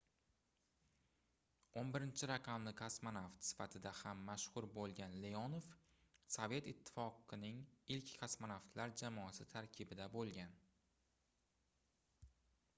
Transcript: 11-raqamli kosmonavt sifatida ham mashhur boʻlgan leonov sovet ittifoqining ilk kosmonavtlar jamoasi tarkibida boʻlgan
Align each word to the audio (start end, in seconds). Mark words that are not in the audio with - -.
11-raqamli 1.81 2.71
kosmonavt 2.79 3.43
sifatida 3.49 3.91
ham 3.99 4.23
mashhur 4.29 4.67
boʻlgan 4.77 5.13
leonov 5.25 5.67
sovet 6.37 6.71
ittifoqining 6.73 7.61
ilk 7.97 8.11
kosmonavtlar 8.23 8.97
jamoasi 9.03 9.49
tarkibida 9.55 10.09
boʻlgan 10.17 10.57